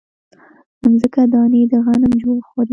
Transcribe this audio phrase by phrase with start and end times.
[0.91, 2.13] مځکه دانې د غنم
[2.47, 2.69] خوري